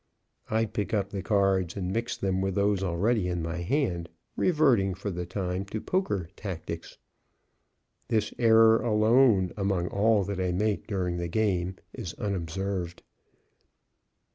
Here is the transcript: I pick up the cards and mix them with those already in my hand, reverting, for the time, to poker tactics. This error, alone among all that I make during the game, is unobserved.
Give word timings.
I 0.49 0.65
pick 0.65 0.95
up 0.95 1.11
the 1.11 1.21
cards 1.21 1.75
and 1.75 1.93
mix 1.93 2.17
them 2.17 2.41
with 2.41 2.55
those 2.55 2.81
already 2.81 3.27
in 3.27 3.43
my 3.43 3.57
hand, 3.57 4.09
reverting, 4.35 4.95
for 4.95 5.11
the 5.11 5.27
time, 5.27 5.63
to 5.65 5.79
poker 5.79 6.29
tactics. 6.35 6.97
This 8.07 8.33
error, 8.39 8.81
alone 8.81 9.53
among 9.55 9.89
all 9.89 10.23
that 10.23 10.39
I 10.39 10.53
make 10.53 10.87
during 10.87 11.17
the 11.17 11.27
game, 11.27 11.75
is 11.93 12.15
unobserved. 12.15 13.03